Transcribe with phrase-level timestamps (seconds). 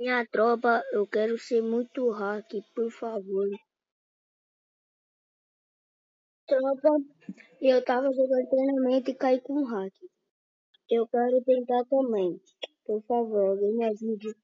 [0.00, 3.46] Minha tropa, eu quero ser muito hack, por favor.
[6.46, 6.90] Tropa,
[7.62, 9.94] eu tava jogando treinamento e caí com hack.
[10.90, 12.40] Eu quero tentar também.
[12.86, 14.34] Por favor, alguém me ajude.